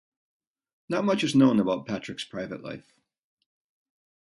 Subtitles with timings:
[0.89, 2.91] Not much is known about Patrick's private life.